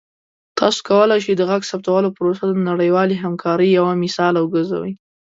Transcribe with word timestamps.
تاسو 0.59 0.79
کولی 0.89 1.19
شئ 1.25 1.33
د 1.37 1.41
غږ 1.49 1.61
ثبتولو 1.71 2.09
پروسه 2.17 2.43
د 2.49 2.53
نړیوالې 2.69 3.15
همکارۍ 3.25 3.69
یوه 3.79 3.93
مثاله 4.03 4.39
وګرځوئ. 4.41 4.91